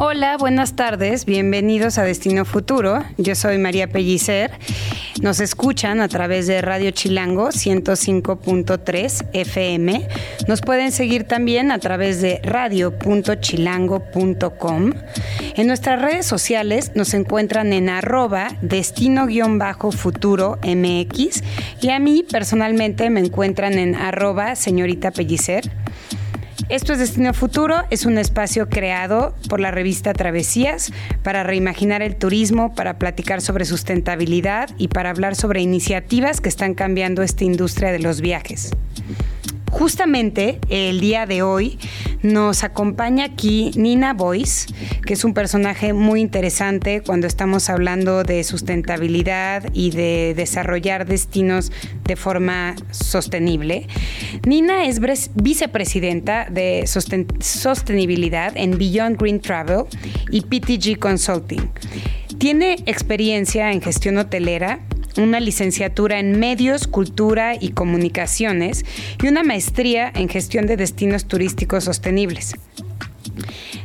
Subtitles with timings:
[0.00, 3.02] Hola, buenas tardes, bienvenidos a Destino Futuro.
[3.16, 4.52] Yo soy María Pellicer.
[5.22, 10.06] Nos escuchan a través de Radio Chilango 105.3 FM.
[10.46, 14.92] Nos pueden seguir también a través de radio.chilango.com.
[15.56, 21.42] En nuestras redes sociales nos encuentran en arroba destino-futuro MX
[21.80, 25.68] y a mí personalmente me encuentran en arroba señorita Pellicer.
[26.68, 32.16] Esto es Destino Futuro, es un espacio creado por la revista Travesías para reimaginar el
[32.16, 37.90] turismo, para platicar sobre sustentabilidad y para hablar sobre iniciativas que están cambiando esta industria
[37.90, 38.72] de los viajes.
[39.70, 41.78] Justamente el día de hoy
[42.22, 44.72] nos acompaña aquí Nina Boyce,
[45.06, 51.70] que es un personaje muy interesante cuando estamos hablando de sustentabilidad y de desarrollar destinos
[52.04, 53.86] de forma sostenible.
[54.46, 55.00] Nina es
[55.34, 59.84] vicepresidenta de sostenibilidad en Beyond Green Travel
[60.30, 61.70] y PTG Consulting.
[62.38, 64.80] Tiene experiencia en gestión hotelera
[65.18, 68.84] una licenciatura en medios, cultura y comunicaciones
[69.22, 72.54] y una maestría en gestión de destinos turísticos sostenibles.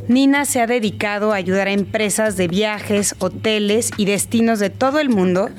[0.07, 4.99] Nina se ha dedicado a ayudar a empresas de viajes, hoteles y destinos de todo
[4.99, 5.49] el mundo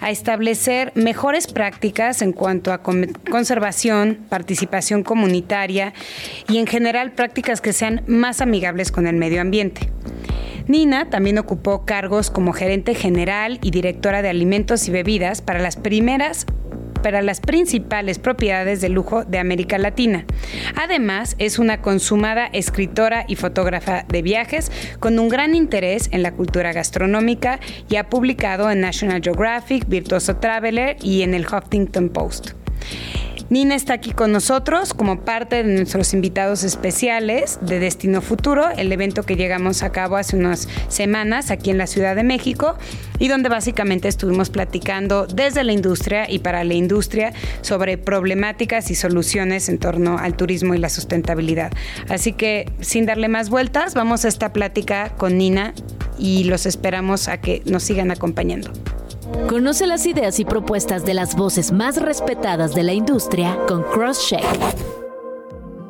[0.00, 5.94] a establecer mejores prácticas en cuanto a conservación, participación comunitaria
[6.48, 9.90] y en general prácticas que sean más amigables con el medio ambiente.
[10.66, 15.76] Nina también ocupó cargos como gerente general y directora de alimentos y bebidas para las
[15.76, 16.46] primeras
[17.02, 20.24] para las principales propiedades de lujo de América Latina.
[20.76, 24.70] Además, es una consumada escritora y fotógrafa de viajes
[25.00, 30.36] con un gran interés en la cultura gastronómica y ha publicado en National Geographic, Virtuoso
[30.36, 32.52] Traveler y en el Huffington Post.
[33.50, 38.90] Nina está aquí con nosotros como parte de nuestros invitados especiales de Destino Futuro, el
[38.92, 42.76] evento que llegamos a cabo hace unas semanas aquí en la Ciudad de México
[43.18, 48.94] y donde básicamente estuvimos platicando desde la industria y para la industria sobre problemáticas y
[48.94, 51.72] soluciones en torno al turismo y la sustentabilidad.
[52.08, 55.74] Así que sin darle más vueltas, vamos a esta plática con Nina
[56.18, 58.72] y los esperamos a que nos sigan acompañando.
[59.48, 64.42] Conoce las ideas y propuestas de las voces más respetadas de la industria con CrossCheck.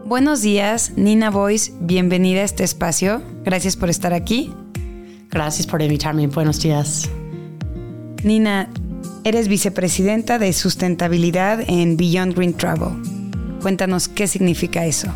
[0.04, 3.22] Buenos días, Nina Voice, bienvenida a este espacio.
[3.44, 4.52] Gracias por estar aquí.
[5.30, 6.26] Gracias por invitarme.
[6.26, 7.08] Buenos días.
[8.22, 8.68] Nina,
[9.24, 12.90] eres vicepresidenta de sustentabilidad en Beyond Green Travel.
[13.62, 15.08] Cuéntanos qué significa eso.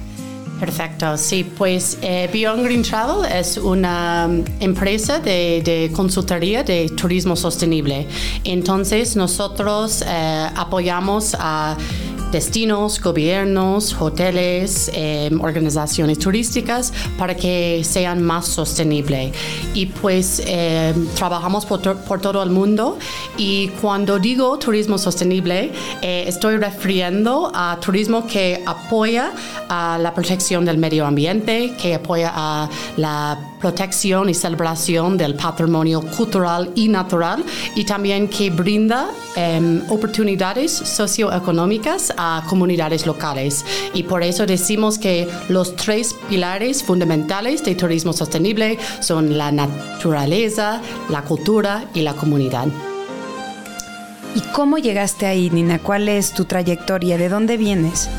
[0.58, 7.36] Perfecto, sí, pues eh, Beyond Green Travel es una um, empresa de, consultoría de turismo
[7.36, 8.06] sostenible.
[8.42, 11.76] Entonces nosotros eh, apoyamos a
[12.32, 19.32] destinos, gobiernos, hoteles, em, organizaciones turísticas para que sean más sostenibles.
[19.74, 22.98] Y pues em, trabajamos por, todo el mundo
[23.36, 25.72] y cuando digo turismo sostenible,
[26.02, 29.32] eh, estoy refiriendo a turismo que apoya
[29.68, 36.00] a la protección del medio ambiente, que apoya a la protección y celebración del patrimonio
[36.00, 37.44] cultural y natural
[37.74, 43.64] y también que brinda em, oportunidades socioeconómicas a comunidades locales.
[43.94, 50.80] Y por eso decimos que los tres pilares fundamentales de turismo sostenible son la naturaleza,
[51.08, 52.68] la cultura y la comunidad.
[54.34, 55.78] ¿Y cómo llegaste ahí, Nina?
[55.78, 57.16] ¿Cuál es tu trayectoria?
[57.16, 58.10] ¿De dónde vienes?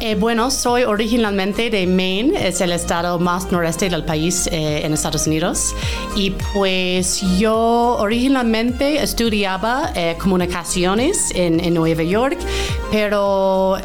[0.00, 4.92] Eh, bueno, soy originalmente de Maine, es el estado más noreste del país eh, en
[4.92, 5.74] Estados Unidos.
[6.14, 12.38] Y pues yo originalmente estudiaba eh, comunicaciones en, en, Nueva York,
[12.90, 13.76] pero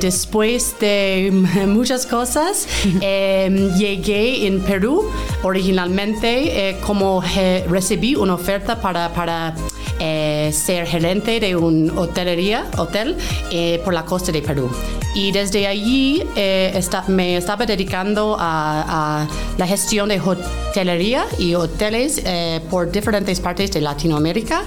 [0.00, 1.30] después de
[1.66, 2.66] muchas cosas
[3.00, 5.04] llegué en Perú
[5.42, 7.22] originalmente como
[7.68, 9.54] recibí una oferta para, para
[10.00, 13.16] eh, ser gerente de un hotelería, hotel
[13.50, 14.70] eh, por la costa de Perú.
[15.14, 19.26] Y desde allí eh, me estaba dedicando a,
[19.58, 22.22] la gestión de hotelería y hoteles
[22.70, 24.62] por diferentes partes de Latinoamérica.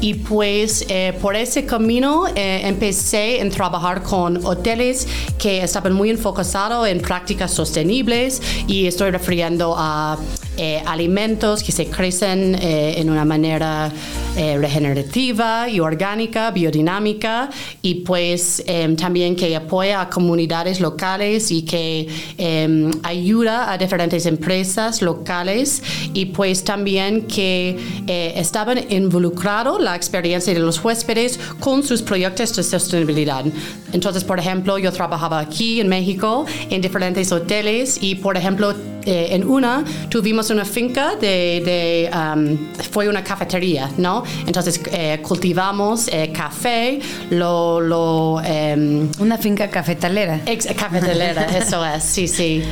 [0.00, 0.84] Y pues
[1.20, 5.06] por ese camino empecé a trabajar con hoteles
[5.38, 6.42] que estaban muy enfocados
[6.88, 10.18] en prácticas sostenibles y estoy refiriendo a
[10.56, 13.92] eh, alimentos que se crecen eh, en una manera
[14.34, 17.50] regenerativa y orgánica, biodinámica,
[17.82, 22.08] y pues em, también que apoya a comunidades locales y que
[22.38, 25.82] em, ayuda a diferentes empresas locales
[26.14, 27.76] y pues también que
[28.06, 33.44] estaban involucrados la experiencia de los huéspedes con sus proyectos de sostenibilidad.
[33.92, 39.28] Entonces, por ejemplo, yo trabajaba aquí en México en diferentes hoteles y, por ejemplo, eh,
[39.30, 42.58] en una tuvimos una finca de, um,
[42.90, 44.22] fue una cafetería, ¿no?
[44.46, 47.00] Entonces eh, cultivamos eh, café,
[47.30, 47.80] lo...
[47.80, 50.40] lo em, una finca cafetalera.
[50.76, 52.62] cafetalera, eso es, sí, sí.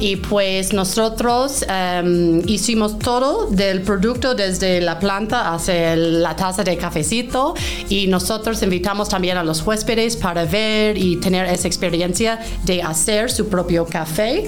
[0.00, 6.76] Y pues nosotros em, hicimos todo del producto desde la planta hasta la taza de
[6.76, 7.54] cafecito
[7.88, 13.30] y nosotros invitamos también a los huéspedes para ver y tener esa experiencia de hacer
[13.30, 14.44] su propio café.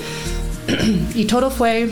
[1.15, 1.91] y todo fue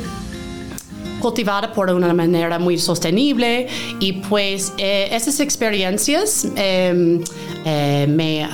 [1.25, 3.67] cultivada por una manera muy sostenible
[3.99, 7.25] y pues eh, esas experiencias em,
[7.65, 8.45] eh, me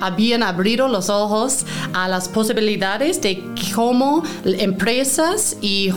[0.00, 3.42] habían abierto los ojos a las posibilidades de
[3.74, 5.90] cómo empresas y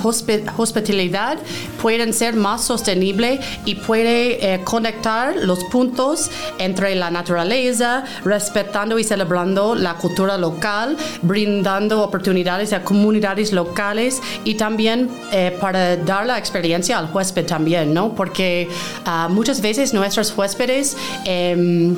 [0.58, 1.38] hospitalidad
[1.82, 6.30] pueden ser más sostenibles y puede eh, conectar los puntos
[6.60, 14.56] entre la naturaleza, respetando y celebrando la cultura local, brindando oportunidades a comunidades locales y
[14.56, 18.14] también eh, para dar la experiencia al huésped también, ¿no?
[18.14, 18.70] Porque
[19.06, 21.96] ah, muchas veces nuestros huéspedes em,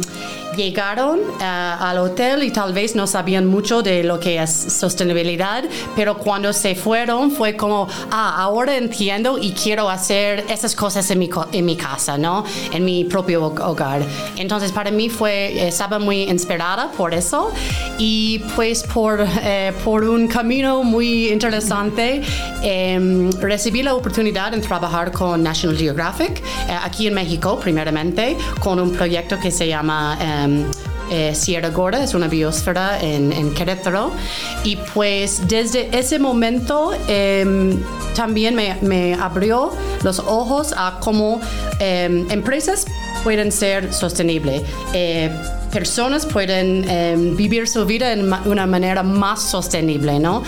[0.60, 5.64] llegaron eh, al hotel y tal vez no sabían mucho de lo que es sostenibilidad,
[5.96, 11.20] pero cuando se fueron fue como, ah, ahora entiendo y quiero hacer esas cosas en
[11.20, 12.44] mi, en mi casa, ¿no?
[12.74, 14.02] En mi propio hogar.
[14.36, 17.52] Entonces para mí fue, estaba muy inspirada por eso
[17.98, 22.22] y pues por, eh, por un camino muy interesante
[22.62, 26.44] em, recibí la oportunidad de trabajar con National Geographic eh,
[26.84, 30.49] aquí en México primeramente con un proyecto que se llama Em,
[31.12, 34.12] eh, Sierra Gorda, es una biosfera en, en, Querétaro.
[34.64, 37.80] Y pues desde ese momento em,
[38.16, 39.72] también me, me, abrió
[40.04, 41.42] los ojos a cómo
[41.80, 42.86] em, empresas
[43.24, 44.62] pueden ser sostenibles.
[44.94, 45.32] Eh,
[45.72, 50.44] personas pueden vivir su vida en una manera más sostenible, ¿no?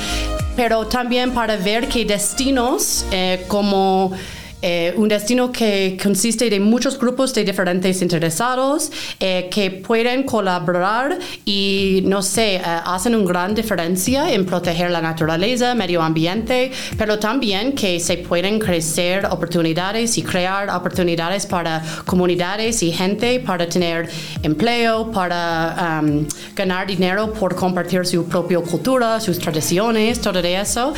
[0.55, 4.11] Pero también para ver qué destinos eh, como
[4.61, 11.17] eh, un destino que consiste de muchos grupos de diferentes interesados eh, que pueden colaborar
[11.45, 17.17] y, no sé, eh, hacen una gran diferencia en proteger la naturaleza, medio ambiente, pero
[17.17, 24.09] también que se pueden crecer oportunidades y crear oportunidades para comunidades y gente para tener
[24.43, 26.25] empleo, para um,
[26.55, 30.93] ganar dinero por compartir su propia cultura, sus tradiciones, todo eso.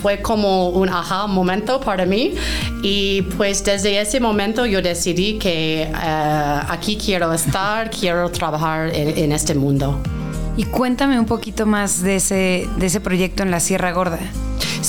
[0.00, 2.34] fue como un aha momento para mí
[2.82, 8.90] y y pues desde ese momento yo decidí que eh, aquí quiero estar, quiero trabajar
[8.94, 10.00] en, este mundo.
[10.56, 14.20] Y cuéntame un poquito más de ese, de ese proyecto en la Sierra Gorda.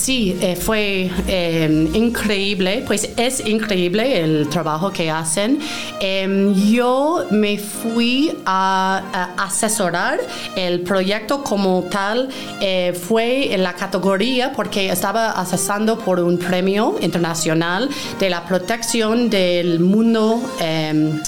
[0.06, 5.57] Sí, eh, fue eh, increíble, pues es increíble el trabajo que hacen.
[6.00, 10.19] Em, yo me fui a, asesorar
[10.56, 12.30] el proyecto como tal,
[12.62, 19.31] eh, fue en la categoría porque estaba asesando por un premio internacional de la protección
[19.31, 21.19] del mundo em,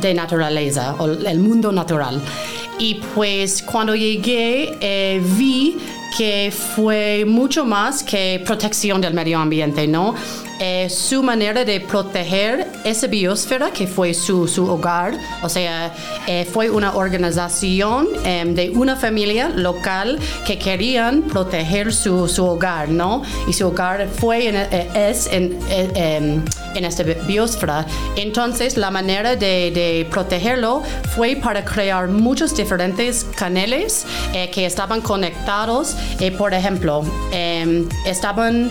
[0.00, 2.18] de naturaleza o el mundo natural.
[2.78, 5.76] Y pues cuando llegué vi
[6.16, 10.14] que fue mucho más que protección del medio ambiente, ¿no?
[10.58, 15.92] Eh, su manera de proteger esa biosfera que fue su, su hogar, o sea,
[16.26, 22.88] eh, fue una organización em, de una familia local que querían proteger su, su hogar,
[22.88, 23.22] ¿no?
[23.46, 26.42] Y su hogar fue en, eh, es en, em,
[26.74, 27.84] esta biosfera.
[28.16, 30.82] Entonces, la manera de, de, protegerlo
[31.14, 34.06] fue para crear muchos diferentes canales
[34.52, 35.96] que estaban conectados.
[36.38, 38.70] por ejemplo, em, estaban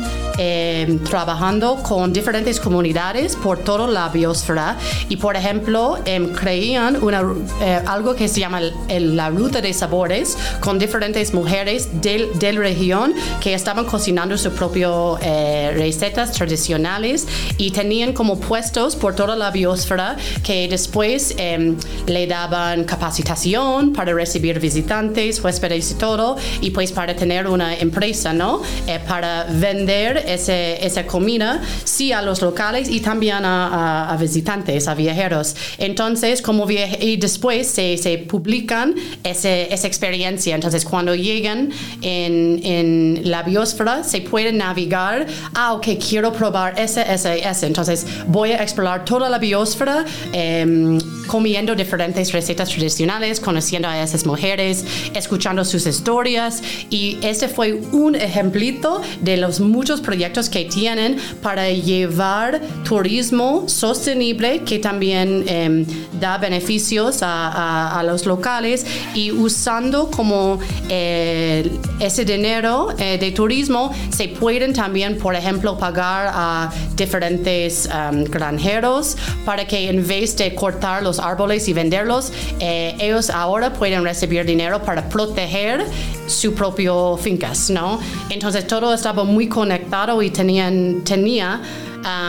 [1.09, 4.77] trabajando con diferentes comunidades por toda la biosfera
[5.09, 7.23] y, por ejemplo, em, creían una,
[7.61, 13.13] eh, algo que se llama la ruta de sabores con diferentes mujeres del, la región
[13.41, 14.91] que estaban cocinando sus propias
[15.21, 17.27] eh, recetas tradicionales
[17.57, 21.75] y tenían como puestos por toda la biosfera que después em,
[22.07, 28.33] le daban capacitación para recibir visitantes, huéspedes y todo, y pues para tener una empresa,
[28.33, 28.61] ¿no?
[28.87, 34.95] Eh, para vender ese, esa comida sí a los locales y también a, visitantes, a
[34.95, 35.55] viajeros.
[35.77, 40.55] Entonces, como y después se, se publican ese, esa experiencia.
[40.55, 47.01] Entonces, cuando llegan en, en, la biosfera, se puede navegar, ah, ok, quiero probar ese,
[47.11, 47.67] ese, ese.
[47.67, 54.25] Entonces, voy a explorar toda la biosfera em, comiendo diferentes recetas tradicionales, conociendo a esas
[54.25, 56.61] mujeres, escuchando sus historias.
[56.89, 64.59] Y este fue un ejemplito de los muchos proyectos que tienen para llevar turismo sostenible
[64.59, 65.85] que también em,
[66.19, 70.59] da beneficios a, los locales y usando como
[70.89, 78.25] eh, ese dinero eh, de turismo se pueden también, por ejemplo, pagar a diferentes em,
[78.25, 84.03] granjeros para que en vez de cortar los árboles y venderlos, eh, ellos ahora pueden
[84.03, 85.85] recibir dinero para proteger
[86.27, 87.99] su propio fincas, ¿no?
[88.29, 91.03] Entonces todo estaba muy conectado y tenían,
[91.45, 91.61] tenía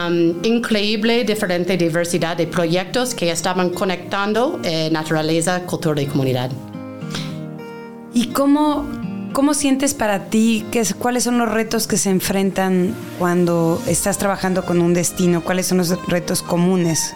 [0.07, 6.51] um, increíble diferente diversidad de proyectos que estaban conectando eh, naturaleza, cultura y comunidad.
[8.13, 8.87] ¿Y cómo,
[9.33, 14.65] cómo sientes para ti, que, cuáles son los retos que se enfrentan cuando estás trabajando
[14.65, 15.43] con un destino?
[15.43, 17.13] ¿Cuáles son los retos comunes?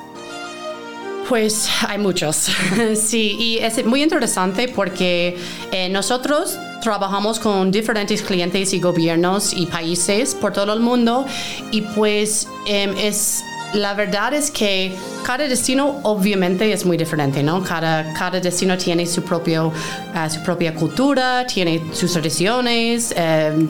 [1.27, 2.35] Pues hay muchos,
[2.95, 5.37] sí, y es muy interesante porque
[5.71, 11.25] eh, nosotros trabajamos con diferentes clientes y gobiernos y países por todo el mundo
[11.71, 17.63] y pues em, es la verdad es que cada destino obviamente es muy diferente, ¿no?
[17.63, 19.71] Cada, cada destino tiene su, propio,
[20.13, 23.69] eh, su propia cultura, tiene sus tradiciones, em,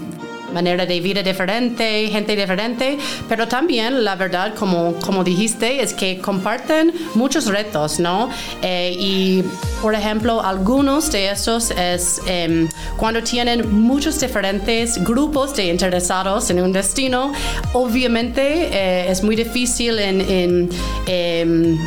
[0.51, 6.19] manera de vida diferente, gente diferente, pero también la verdad, como, como dijiste, es que
[6.19, 8.29] comparten muchos retos, ¿no?
[8.61, 9.43] Eh, y,
[9.81, 12.67] por ejemplo, algunos de esos es em,
[12.97, 17.31] cuando tienen muchos diferentes grupos de interesados en un destino,
[17.73, 20.21] obviamente eh, es muy difícil en...
[20.21, 20.69] en
[21.07, 21.77] em,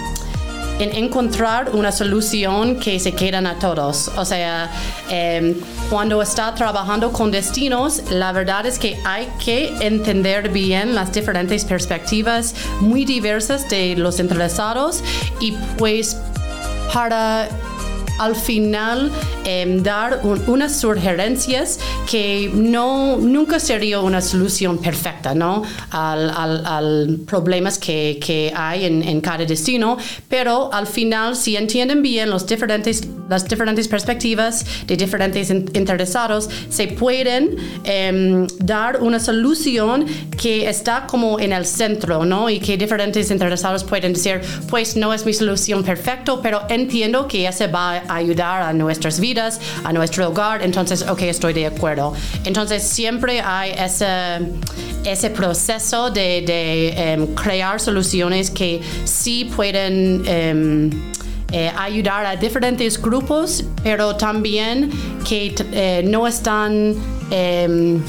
[0.79, 4.11] en encontrar una solución que se quedan a todos.
[4.17, 4.71] O sea,
[5.09, 5.55] em,
[5.91, 11.65] cuando está trabajando con destinos, la verdad es que hay que entender bien las diferentes
[11.65, 15.03] perspectivas muy diversas de los interesados
[15.41, 16.17] y pues
[16.93, 17.49] para
[18.19, 19.11] al final
[19.45, 21.79] em, dar unas sugerencias
[22.11, 25.63] que no, nunca sería una solución perfecta ¿no?
[25.91, 29.97] al, al, problemas que, que hay en, en, cada destino,
[30.29, 36.89] pero al final si entienden bien los diferentes, las diferentes perspectivas de diferentes interesados, se
[36.89, 40.07] pueden em, dar una solución
[40.41, 42.51] que está como en el centro, ¿no?
[42.51, 47.47] Y que diferentes interesados pueden decir, pues no es mi solución perfecta, pero entiendo que
[47.47, 52.15] ese va ayudar a nuestras vidas, a nuestro hogar, entonces, ok, estoy de acuerdo.
[52.45, 54.39] Entonces, siempre hay ese,
[55.05, 60.23] ese proceso de, em, crear soluciones que sí pueden...
[60.27, 60.91] Em,
[61.53, 64.91] eh, ayudar a diferentes grupos, pero también
[65.25, 66.97] que eh, no están
[67.31, 68.03] em,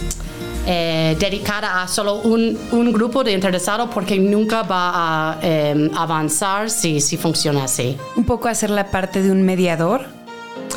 [0.65, 6.69] eh, dedicada a solo un, un, grupo de interesados porque nunca va a eh, avanzar
[6.69, 7.97] si, si funciona así.
[8.15, 10.05] Un poco hacer la parte de un mediador.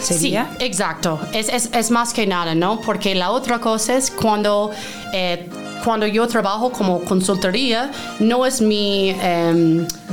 [0.00, 0.50] ¿Sería?
[0.58, 1.18] Sí, exacto.
[1.32, 2.80] Es, es, es más que nada, ¿no?
[2.80, 4.70] Porque la otra cosa es cuando
[5.12, 5.48] eh,
[5.84, 9.14] cuando yo trabajo como consultoría, no es mi,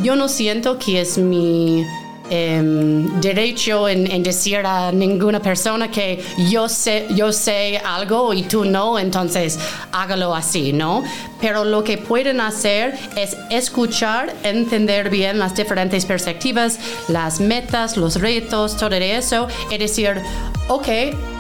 [0.04, 1.84] yo no siento que es mi
[2.28, 8.66] Em, derecho en, decir a ninguna persona que yo sé, yo sé algo y tú
[8.66, 9.60] no, entonces
[9.92, 11.04] hágalo así, ¿no?
[11.40, 16.80] Pero lo que pueden hacer es escuchar, entender bien las diferentes perspectivas,
[17.10, 20.20] las metas, los retos, todo eso, y decir,
[20.68, 20.88] ok,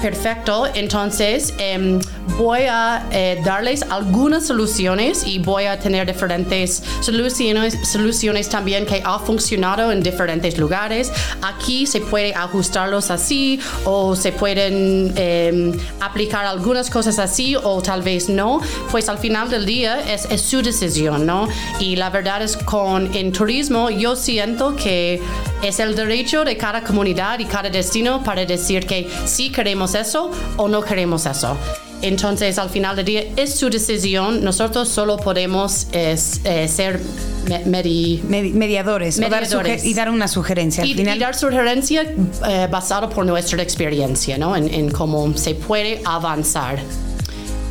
[0.01, 1.99] perfecto, entonces em,
[2.37, 9.01] voy a eh, darles algunas soluciones y voy a tener diferentes soluciones, soluciones también que
[9.03, 16.45] ha funcionado en diferentes lugares Aquí se puede ajustarlos así o se pueden em, aplicar
[16.45, 18.61] algunas cosas así o tal vez no.
[18.91, 21.47] Pues al final del día es, su decisión, ¿no?
[21.79, 25.21] Y la verdad es con en turismo yo siento que
[25.61, 30.31] es el derecho de cada comunidad y cada destino para decir que sí queremos eso
[30.57, 31.57] o no queremos eso.
[32.01, 34.43] Entonces, al final del día, es su decisión.
[34.43, 36.99] Nosotros solo podemos eh, ser
[37.47, 40.85] mediadores, y dar una sugerencia.
[40.85, 42.03] y, dar sugerencia
[42.47, 44.55] eh, basada por nuestra experiencia, ¿no?
[44.55, 46.79] En, en cómo se puede avanzar.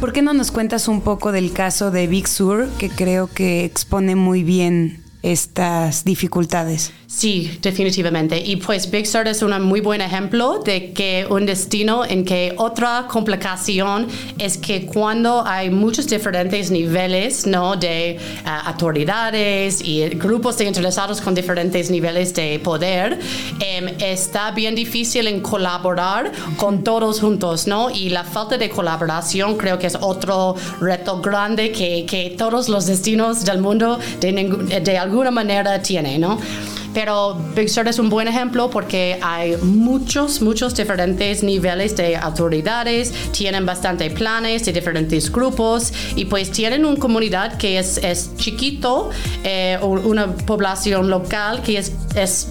[0.00, 3.64] ¿Por qué no nos cuentas un poco del caso de Big Sur, que creo que
[3.64, 6.92] expone muy bien estas dificultades.
[7.06, 8.38] Sí, definitivamente.
[8.38, 12.54] Y pues Big Sur es un muy buen ejemplo de que un destino en que
[12.58, 17.76] otra complicación es que cuando hay muchos diferentes niveles ¿no?
[17.76, 24.74] de uh, autoridades y grupos de interesados con diferentes niveles de poder, um, está bien
[24.74, 27.90] difícil en colaborar con todos juntos, ¿no?
[27.90, 32.86] Y la falta de colaboración creo que es otro reto grande que, que todos los
[32.86, 34.32] destinos del mundo de,
[34.82, 36.38] de alguna manera tienen, ¿no?
[36.92, 43.12] Pero Big Sur es un buen ejemplo porque hay muchos, muchos diferentes niveles de autoridades,
[43.32, 49.10] tienen bastante planes de diferentes grupos y pues tienen una comunidad que es, es chiquito,
[49.42, 52.48] eh, una población local que es, es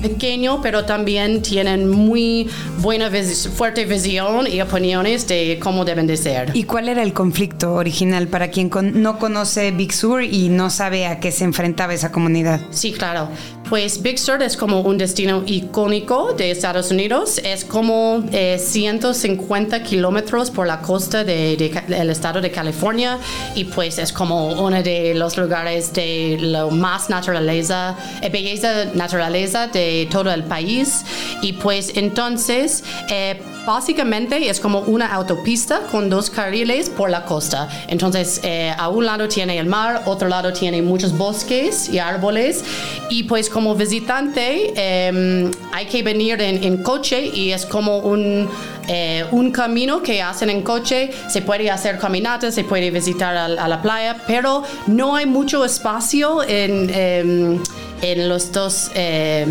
[0.00, 3.10] pequeño, pero también tienen muy buena,
[3.54, 6.50] fuerte visión y opiniones de cómo deben de ser.
[6.54, 11.06] ¿Y cuál era el conflicto original para quien no conoce Big Sur y no sabe
[11.06, 12.60] a qué se enfrentaba esa comunidad?
[12.70, 13.28] Sí, claro.
[13.70, 17.38] Pues Big Sur es como un destino icónico de Estados Unidos.
[17.38, 23.20] Es como 150 eh, kilómetros por la costa del estado de California
[23.54, 29.68] y pues es como uno de los lugares de la más naturaleza, eh, belleza naturaleza
[29.68, 31.04] de todo el país.
[31.40, 32.82] Y pues entonces...
[33.08, 37.68] Eh, básicamente es como una autopista con dos carriles por la costa.
[37.86, 38.40] Entonces,
[38.76, 42.64] a un lado tiene el mar, otro lado tiene muchos bosques y árboles.
[43.08, 48.48] Y pues como visitante em, hay que venir en, coche y es como un,
[48.88, 51.10] eh, un camino que hacen en coche.
[51.28, 56.42] Se puede hacer caminatas, se puede visitar a, la playa, pero no hay mucho espacio
[56.42, 57.62] en, em,
[58.02, 59.46] en los dos eh,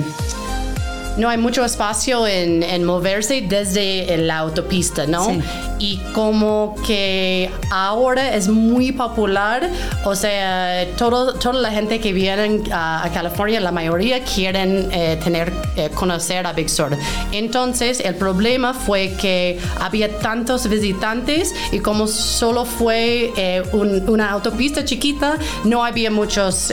[1.20, 5.28] no hay mucho espacio en, moverse desde la autopista, ¿no?
[5.78, 9.70] Y como que ahora es muy popular,
[10.06, 15.52] o sea, todo, toda la gente que viene a, California, la mayoría quieren eh, tener,
[15.76, 16.96] eh, conocer a Big Sur.
[17.32, 24.86] Entonces, el problema fue que había tantos visitantes y como solo fue eh, una autopista
[24.86, 26.72] chiquita, no había muchos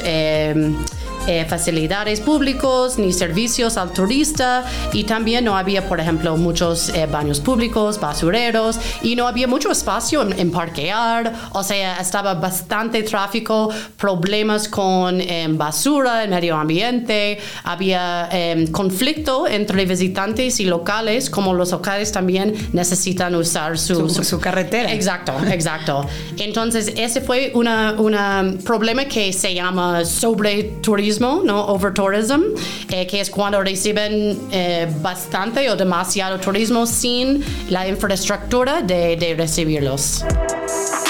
[1.26, 7.06] eh, facilidades públicos ni servicios al turista y también no había, por ejemplo, muchos eh,
[7.06, 13.70] baños públicos, basureros y no había mucho espacio en, parquear, o sea, estaba bastante tráfico,
[13.96, 21.54] problemas con em, basura, el medio ambiente, había em, conflicto entre visitantes y locales, como
[21.54, 24.92] los locales también necesitan usar su, su, carretera.
[24.92, 26.06] Exacto, exacto.
[26.38, 31.66] Entonces, ese fue un problema que se llama sobre turismo ¿no?
[31.66, 32.42] Overtourism,
[32.90, 39.34] eh, que es cuando reciben eh, bastante o demasiado turismo sin la infraestructura de, de
[39.34, 40.24] recibirlos.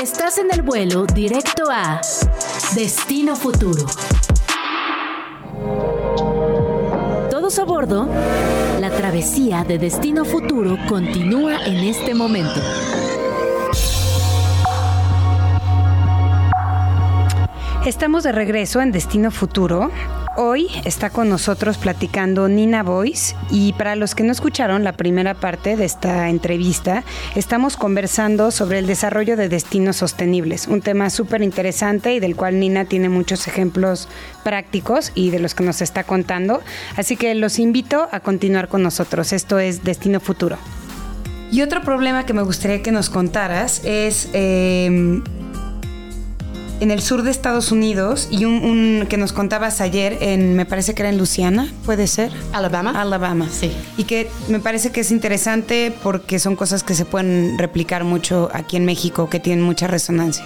[0.02, 2.00] Estás en el vuelo directo a
[2.74, 3.86] Destino Futuro.
[7.30, 8.08] Todos a bordo,
[8.80, 12.60] la travesía de Destino Futuro continúa en este momento.
[17.86, 19.92] Estamos de regreso en Destino Futuro.
[20.36, 25.34] Hoy está con nosotros platicando Nina Boyce y para los que no escucharon la primera
[25.34, 27.04] parte de esta entrevista,
[27.36, 32.58] estamos conversando sobre el desarrollo de destinos sostenibles, un tema súper interesante y del cual
[32.58, 34.08] Nina tiene muchos ejemplos
[34.42, 36.62] prácticos y de los que nos está contando.
[36.96, 39.32] Así que los invito a continuar con nosotros.
[39.32, 40.58] Esto es Destino Futuro.
[41.52, 44.28] Y otro problema que me gustaría que nos contaras es...
[44.32, 45.22] Eh,
[46.80, 50.94] en el sur de Estados Unidos y un, que nos contabas ayer en, me parece
[50.94, 52.32] que era en Luciana, ¿puede ser?
[52.52, 53.00] Alabama.
[53.00, 53.48] Alabama.
[53.50, 53.72] Sí.
[53.96, 58.50] Y que me parece que es interesante porque son cosas que se pueden replicar mucho
[58.52, 60.44] aquí en México, que tienen mucha resonancia.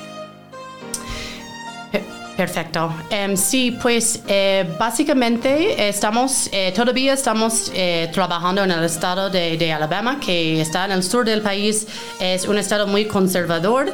[2.41, 2.91] Perfecto.
[3.11, 9.71] Em, sí, pues eh, básicamente estamos, eh, todavía estamos eh, trabajando en el estado de,
[9.71, 11.87] Alabama, que está en el sur del país.
[12.19, 13.93] Es un estado muy conservador,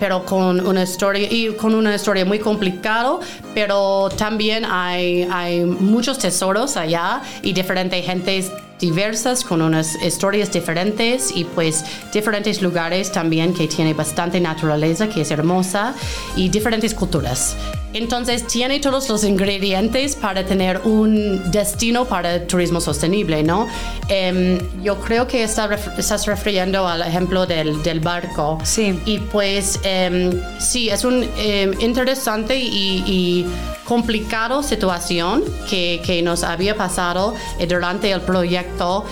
[0.00, 3.20] pero con una historia y con una historia muy complicada,
[3.54, 11.34] pero también hay, hay muchos tesoros allá y diferentes gentes diversas, con unas historias diferentes
[11.34, 15.94] y pues diferentes lugares también que tiene bastante naturaleza, que es hermosa
[16.36, 17.56] y diferentes culturas.
[17.92, 23.68] Entonces tiene todos los ingredientes para tener un destino para turismo sostenible, ¿no?
[24.08, 28.58] Em, yo creo que está estás refiriendo al ejemplo del, del, barco.
[28.64, 29.00] Sí.
[29.06, 33.46] Y pues em, sí, es un em, interesante y, y
[33.86, 37.34] complicado situación que, que, nos había pasado
[37.68, 39.04] durante el proyecto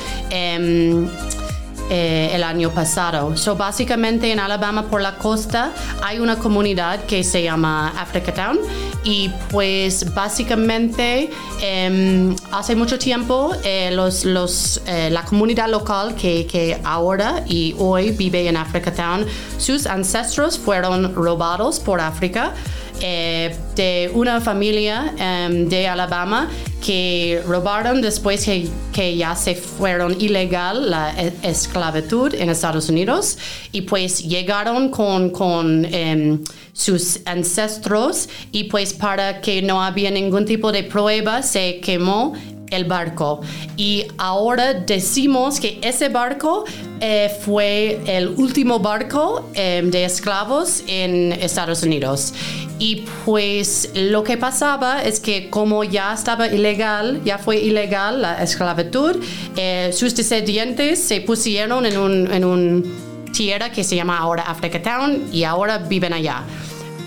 [1.90, 3.36] eh, el año pasado.
[3.36, 5.70] So, básicamente en Alabama por la costa
[6.02, 8.58] hay una comunidad que se llama Africa Town
[9.04, 11.28] y pues básicamente
[11.60, 17.74] em, hace mucho tiempo eh, los, los, eh, la comunidad local que, que, ahora y
[17.78, 19.26] hoy vive en Africa Town,
[19.58, 22.54] sus ancestros fueron robados por África.
[23.00, 26.48] De una familia em, de Alabama
[26.84, 33.38] que robaron después que, que ya se fueron ilegal la e, esclavitud en Estados Unidos.
[33.72, 40.44] Y pues llegaron con, con em, sus ancestros y pues para que no había ningún
[40.44, 42.34] tipo de prueba se quemó
[42.74, 43.40] el barco.
[43.76, 46.64] Y ahora decimos que ese barco
[47.00, 52.32] eh, fue el último barco em, de esclavos en Estados Unidos.
[52.78, 58.42] Y pues lo que pasaba es que como ya estaba ilegal, ya fue ilegal la
[58.42, 59.16] esclavitud,
[59.56, 64.80] eh, sus descendientes se pusieron en un, en un tierra que se llama ahora Africa
[64.80, 66.42] Town y ahora viven allá.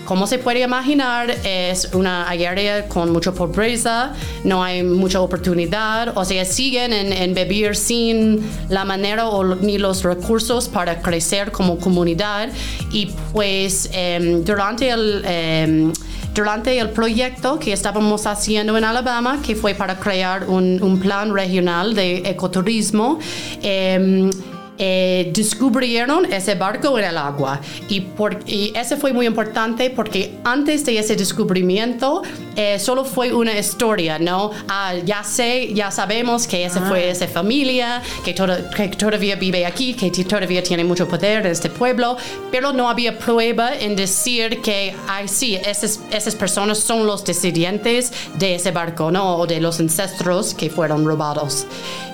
[0.08, 6.24] Como se puede imaginar, es una área con mucha pobreza, no hay mucha oportunidad, o
[6.24, 8.40] sea, siguen en, vivir sin
[8.70, 12.48] la manera o, ni los recursos para crecer como comunidad.
[12.90, 15.22] Y pues em, durante el...
[15.26, 15.92] Em,
[16.34, 21.94] durante el proyecto que estábamos haciendo en Alabama, que fue para crear un, plan regional
[21.94, 23.18] de ecoturismo,
[23.60, 24.30] eh,
[24.78, 27.60] eh, descubrieron ese barco en el agua.
[27.88, 32.22] Y, por, y ese fue muy importante porque antes de ese descubrimiento
[32.56, 34.50] eh, solo fue una historia, ¿no?
[34.68, 37.10] Ah, ya sé, ya sabemos que esa fue ah.
[37.10, 42.16] esa familia, que, que todavía vive aquí, que todavía tiene mucho poder en este pueblo,
[42.50, 48.12] pero no había prueba en decir que, ay, sí, esas, esas personas son los descendientes
[48.38, 49.36] de ese barco, ¿no?
[49.36, 51.66] O de los ancestros que fueron robados.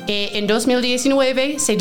[0.06, 1.78] Eh, en 2019 se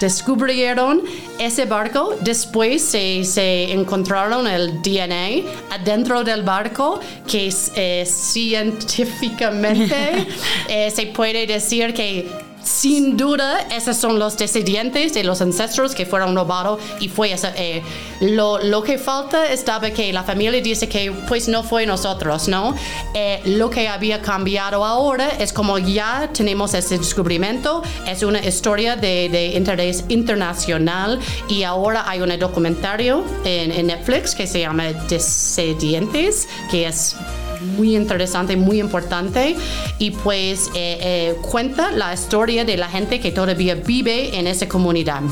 [0.00, 1.02] descubrieron
[1.38, 9.94] ese barco, después se, encontraron el DNA adentro del barco que eh, científicamente
[10.68, 12.26] eh, se puede decir que
[12.64, 17.48] sin duda, esos son los descendientes de los ancestros que fueron robados y fue eso.
[17.56, 17.82] Eh,
[18.20, 22.74] lo, lo, que falta estaba que la familia dice que pues no fue nosotros, ¿no?
[23.14, 28.96] Eh, lo que había cambiado ahora es como ya tenemos ese descubrimiento, es una historia
[28.96, 36.48] de, interés internacional y ahora hay un documentario en, en Netflix que se llama Descendientes,
[36.70, 37.16] que es
[37.64, 39.56] muy interesante, muy importante
[39.98, 44.68] y pues eh, eh, cuenta la historia de la gente que todavía vive en esa
[44.68, 45.22] comunidad.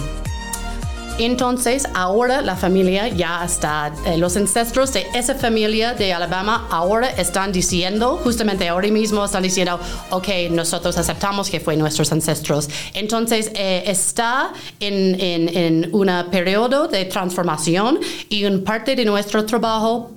[1.18, 7.10] Entonces, ahora la familia ya está, eh, los ancestros de esa familia de Alabama ahora
[7.10, 9.78] están diciendo, justamente ahora mismo están diciendo,
[10.10, 12.68] ok, nosotros aceptamos que fue nuestros ancestros.
[12.94, 20.12] Entonces, está en, en, en un periodo de transformación y en parte de nuestro trabajo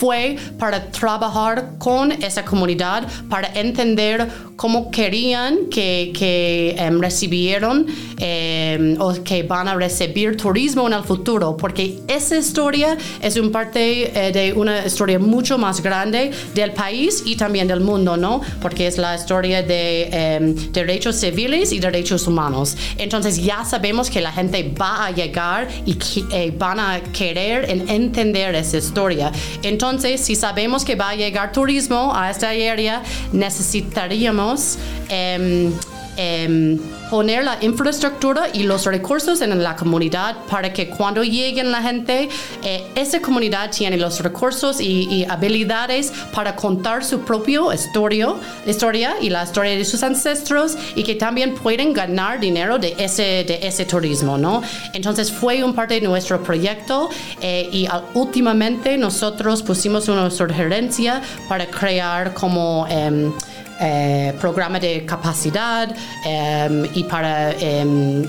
[0.00, 7.86] fue para trabajar con esa comunidad, para entender cómo querían que, que em, recibieron
[8.16, 13.52] em, o que van a recibir turismo en el futuro, porque esa historia es un
[13.52, 13.80] parte
[14.14, 18.40] eh, de una historia mucho más grande del país y también del mundo, ¿no?
[18.62, 22.74] Porque es la historia de em, derechos civiles y derechos humanos.
[22.96, 25.98] Entonces ya sabemos que la gente va a llegar y
[26.32, 29.30] eh, van a querer entender esa historia.
[29.62, 35.72] Entonces, si sabemos que va a llegar turismo a esta área, necesitaríamos em,
[36.16, 36.78] em,
[37.10, 42.28] poner la infraestructura y los recursos en la comunidad para que cuando lleguen la gente,
[42.62, 48.28] eh, esa comunidad tiene los recursos y, habilidades para contar su propia historia,
[48.66, 53.44] historia y la historia de sus ancestros y que también pueden ganar dinero de ese,
[53.44, 54.62] de ese turismo, ¿no?
[54.92, 61.66] Entonces fue un parte de nuestro proyecto eh, y últimamente nosotros pusimos una sugerencia para
[61.66, 62.86] crear como...
[62.88, 63.32] Em,
[63.80, 65.88] eh, programa de capacidad
[66.24, 68.28] em, y para em,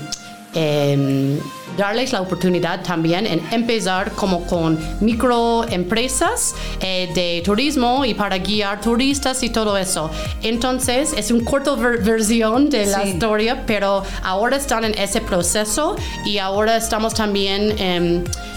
[0.54, 1.38] em,
[1.76, 8.80] darles la oportunidad también en empezar como con microempresas eh, de turismo y para guiar
[8.80, 10.10] turistas y todo eso.
[10.42, 16.38] Entonces es un corto versión de la historia, pero ahora están en ese proceso y
[16.38, 17.74] ahora estamos también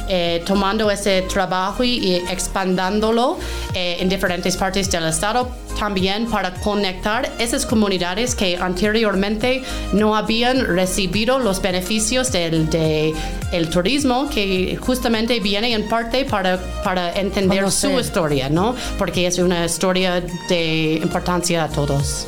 [0.07, 3.37] eh, tomando ese trabajo y, expandándolo
[3.73, 5.49] eh, en diferentes partes del estado
[5.79, 13.04] también para conectar esas comunidades que anteriormente no habían recibido los beneficios del de
[13.51, 18.75] el turismo que justamente viene en parte para, para entender su historia, ¿no?
[18.97, 22.27] Porque es una historia de importancia a todos.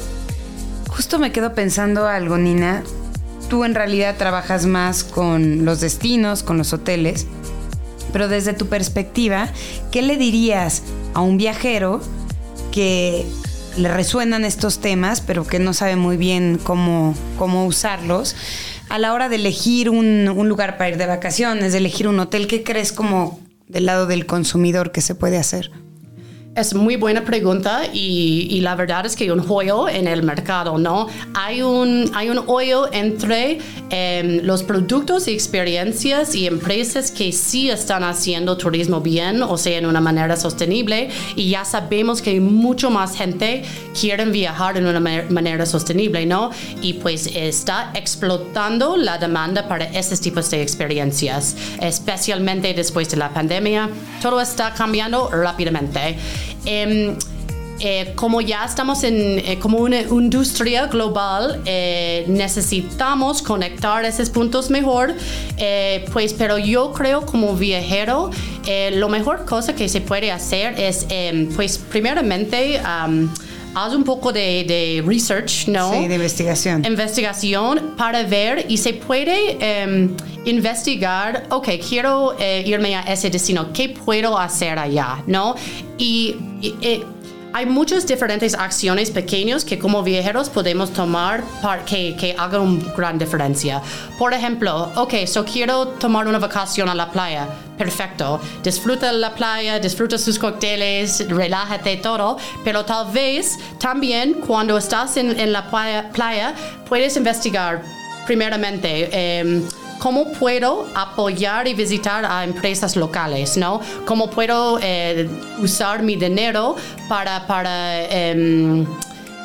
[0.90, 2.84] Justo me quedo pensando algo, Nina,
[3.50, 7.28] tú en realidad trabajas más con los destinos, con los hoteles,
[8.12, 9.50] pero desde tu perspectiva,
[9.92, 12.02] ¿qué le dirías a un viajero
[12.72, 13.26] que
[13.78, 18.36] le resuenan estos temas, pero que no sabe muy bien cómo, cómo usarlos?
[18.90, 22.20] A la hora de elegir un, un lugar para ir de vacaciones, de elegir un
[22.20, 25.72] hotel, ¿qué crees como del lado del consumidor que se puede hacer?
[26.58, 30.80] Es muy buena pregunta y, la verdad es que hay un hoyo en el mercado,
[30.80, 31.06] ¿no?
[31.36, 33.60] Hay un, hay un hoyo entre
[33.92, 39.78] em, los productos y experiencias y empresas que sí están haciendo turismo bien, o sea,
[39.78, 43.62] en una manera sostenible, y ya sabemos que mucho más gente
[43.94, 46.50] quiere viajar en una manera sostenible, ¿no?
[46.82, 53.30] Y pues está explotando la demanda para esos tipos de experiencias, especialmente después de la
[53.30, 53.92] pandemia.
[54.24, 56.18] Todo está cambiando rápidamente.
[56.66, 57.16] Em,
[57.80, 64.70] eh, como ya estamos en eh, como una industria global, eh, necesitamos conectar esos puntos
[64.72, 65.14] mejor.
[66.12, 68.32] pues, pero yo creo como viajero,
[68.94, 72.80] lo mejor cosa que se puede hacer es, em, pues, primeramente
[73.86, 75.92] haz un poco de, research, ¿no?
[75.92, 76.86] Sí, de investigación.
[76.86, 83.72] Investigación para ver y se puede em, investigar, ok, quiero eh, irme a ese destino,
[83.74, 85.24] ¿qué puedo hacer allá?
[85.28, 85.56] ¿No?
[85.98, 87.04] y, y
[87.54, 92.94] hay muchas diferentes acciones pequeñas que como viajeros podemos tomar para que, que hagan una
[92.94, 93.82] gran diferencia.
[94.20, 97.48] Por ejemplo, ok, so quiero tomar una vacación a la playa.
[97.78, 98.40] Perfecto.
[98.64, 105.40] Disfruta la playa, disfruta sus cócteles, relájate todo, pero tal vez también cuando estás en,
[105.40, 106.54] en la playa, playa,
[106.88, 107.82] puedes investigar
[108.26, 109.10] primeramente.
[109.12, 109.62] Eh,
[110.00, 113.82] cómo puedo apoyar y visitar a empresas locales, ¿no?
[114.06, 115.30] Cómo puedo eh,
[115.60, 116.76] usar mi dinero
[117.08, 118.86] para, para em,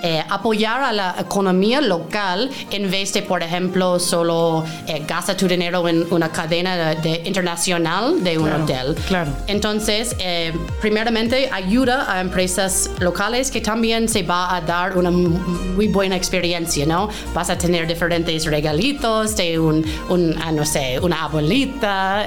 [0.02, 5.46] eh, apoyar a la economía local en vez de, por ejemplo, solo eh, gasta tu
[5.46, 8.96] dinero en una cadena de, internacional de un hotel.
[9.06, 9.30] Claro.
[9.46, 15.86] Entonces, eh, primeramente, ayuda a empresas locales que también se va a dar una muy
[15.88, 17.08] buena experiencia, ¿no?
[17.32, 22.22] Vas a tener diferentes regalitos de un, un ah, no sé, una abuelita,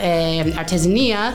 [0.58, 1.34] artesanía.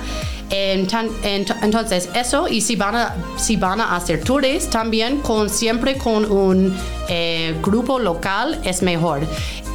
[0.50, 6.30] Entonces, eso, y si van a, si van a hacer tours, también con, siempre con
[6.30, 6.76] un
[7.08, 9.20] eh, grupo local es mejor.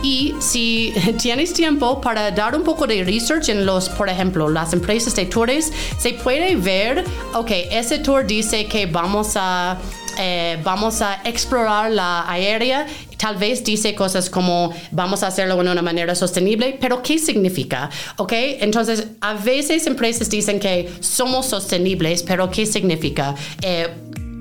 [0.04, 4.74] Y si tienes tiempo para dar un poco de research en los, por ejemplo, las
[4.74, 9.78] empresas de tours, se puede ver, ok, ese tour dice que vamos a
[10.18, 12.86] eh, vamos a explorar la aérea.
[13.18, 17.90] Tal vez dice cosas como vamos a hacerlo de una manera sostenible, pero ¿qué significa?
[18.18, 18.34] ¿Ok?
[18.36, 23.36] Entonces, a veces empresas dicen que somos sostenibles, pero ¿qué significa?
[23.62, 23.90] Eh,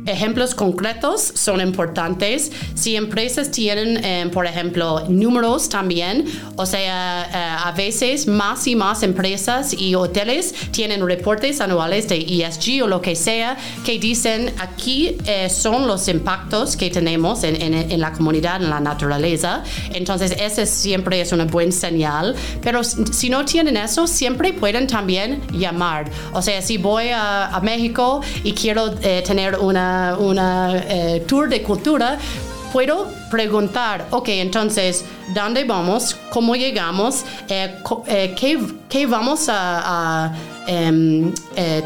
[0.07, 2.53] ejemplos concretos son importantes.
[2.75, 6.25] Si empresas tienen, eh, por ejemplo, números también,
[6.57, 12.19] o sea, eh, a veces más y más empresas y hoteles tienen reportes anuales de
[12.19, 17.55] ESG o lo que sea que dicen aquí eh, son los impactos que tenemos en,
[17.75, 19.63] en, la comunidad, en la naturaleza.
[19.93, 22.35] Entonces, ese siempre es una buena señal.
[22.63, 26.11] Pero si no tienen eso, siempre pueden también llamar.
[26.33, 31.63] O sea, si voy a, a México y quiero tener una una, eh, tour de
[31.63, 32.19] cultura,
[32.73, 36.17] puedo preguntar, ok, entonces, ¿dónde vamos?
[36.31, 37.25] ¿Cómo llegamos?
[37.49, 38.35] Eh, eh,
[38.89, 40.33] ¿qué, vamos a,
[40.67, 41.33] em,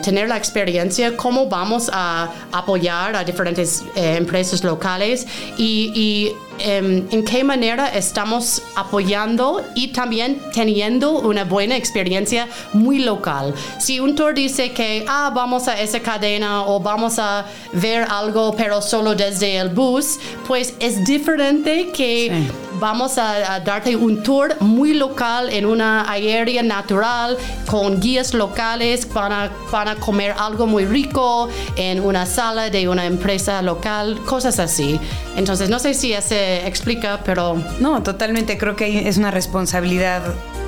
[0.03, 1.17] tener la experiencia?
[1.17, 5.27] ¿Cómo vamos a apoyar a diferentes empresas locales?
[5.57, 13.55] y Em, en qué manera estamos apoyando y también teniendo una buena experiencia muy local.
[13.79, 18.55] Si un tour dice que ah, vamos a esa cadena o vamos a ver algo
[18.57, 24.95] pero solo desde el bus, pues es diferente que vamos a, darte un tour muy
[24.95, 27.37] local en una área natural
[27.67, 34.19] con guías locales para comer algo muy rico en una sala de una empresa local,
[34.25, 35.01] cosas así.
[35.37, 37.57] Entonces, no sé si se explica, pero...
[37.81, 38.59] No, totalmente.
[38.59, 40.23] Creo que es una responsabilidad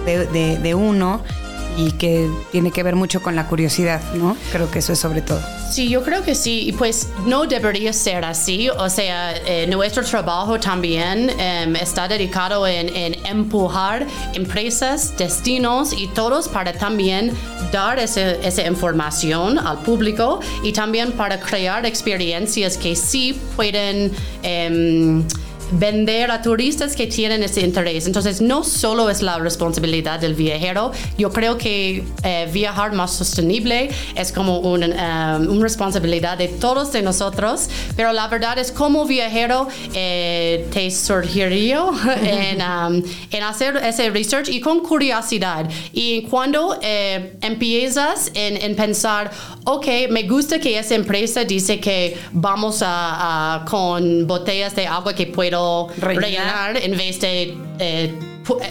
[0.05, 1.23] de uno
[1.77, 4.37] y que tiene que ver mucho con la curiosidad, ¿no?
[4.53, 5.41] Creo que eso es sobre todo.
[5.71, 10.05] Sí, yo creo que sí, y pues no debería ser así, o sea, eh, nuestro
[10.05, 12.91] trabajo también em, está dedicado en,
[13.25, 17.33] empujar empresas, destinos y todos para también
[17.73, 24.13] dar esa información al público y también para crear experiencias que sí pueden...
[24.43, 25.25] Em,
[25.73, 28.07] vender a turistas que tienen ese interés.
[28.07, 33.91] Entonces, no solo es la responsabilidad del viajero, yo creo que eh, viajar más sostenible
[34.15, 39.69] es como una, um, responsabilidad de todos de nosotros, pero la verdad es como viajero
[39.95, 41.85] eh, te surgiría
[42.23, 45.69] en, um, en, hacer ese research y con curiosidad.
[45.93, 49.31] Y cuando eh, empiezas en, en, pensar,
[49.65, 55.27] ok, me gusta que esa empresa dice que vamos a, con botellas de agua que
[55.27, 55.60] puedo
[55.99, 57.57] rellenar, en vez de...
[57.79, 58.15] Eh,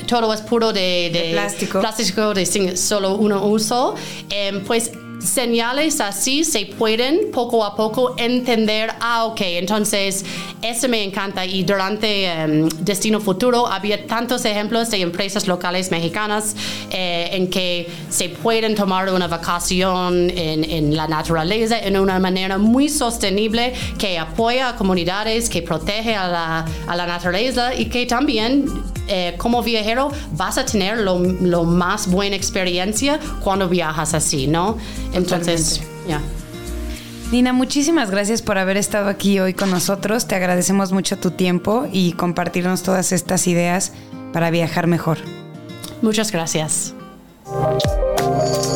[0.07, 1.79] todo es puro de, plástico.
[1.79, 3.95] plástico de solo uno uso,
[4.29, 10.25] em, pues señales así se pueden poco a poco entender, ah, ok, entonces
[10.61, 11.45] eso me encanta.
[11.45, 16.55] Y durante em, Destino Futuro había tantos ejemplos de empresas locales mexicanas
[16.89, 22.57] eh, en que se pueden tomar una vacación en, en, la naturaleza en una manera
[22.57, 28.05] muy sostenible que apoya a comunidades, que protege a la, a la naturaleza y que
[28.05, 28.65] también
[29.09, 34.77] eh, como viajero vas a tener lo, lo, más buena experiencia cuando viajas así, ¿no?
[35.13, 36.21] Entonces, ya.
[37.31, 40.27] Nina, muchísimas gracias por haber estado aquí hoy con nosotros.
[40.27, 43.91] Te agradecemos mucho tu tiempo y compartirnos todas estas ideas
[44.31, 45.17] para viajar mejor.
[46.01, 46.93] Muchas gracias.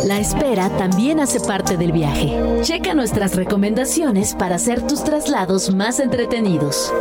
[0.06, 2.60] La espera también hace parte del viaje.
[2.62, 6.92] Checa nuestras recomendaciones para hacer tus traslados más entretenidos.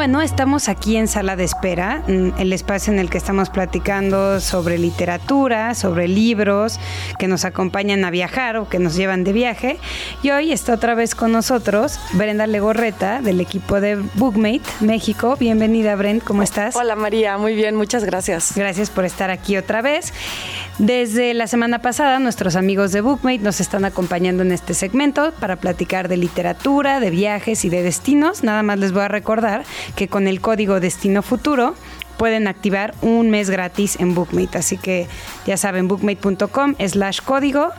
[0.00, 4.78] Bueno, estamos aquí en sala de espera, el espacio en el que estamos platicando sobre
[4.78, 6.80] literatura, sobre libros
[7.18, 9.78] que nos acompañan a viajar o que nos llevan de viaje.
[10.22, 15.36] Y hoy está otra vez con nosotros Brenda Legorreta del equipo de Bookmate México.
[15.38, 16.76] Bienvenida, Brent, ¿cómo estás?
[16.76, 18.54] Hola María, muy bien, muchas gracias.
[18.56, 20.14] Gracias por estar aquí otra vez.
[20.78, 25.56] Desde la semana pasada, nuestros amigos de Bookmate nos están acompañando en este segmento para
[25.56, 28.42] platicar de literatura, de viajes y de destinos.
[28.42, 31.74] Nada más les voy a recordar que con el código Destino Futuro
[32.16, 34.58] pueden activar un mes gratis en Bookmate.
[34.58, 35.06] Así que
[35.46, 37.70] ya saben, bookmate.com slash código.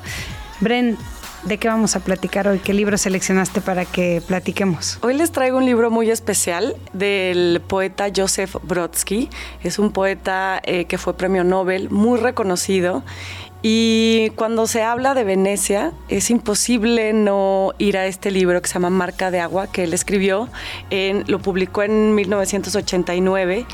[0.60, 0.98] Bren,
[1.44, 2.60] ¿de qué vamos a platicar hoy?
[2.60, 5.00] ¿Qué libro seleccionaste para que platiquemos?
[5.02, 9.30] Hoy les traigo un libro muy especial del poeta Joseph Brodsky.
[9.64, 13.04] Es un poeta eh, que fue premio Nobel, muy reconocido
[13.64, 18.74] y cuando se habla de Venecia, es imposible no ir a este libro que se
[18.74, 20.50] llama Marca de Agua, que él escribió,
[20.90, 23.68] en, lo publicó en 1989.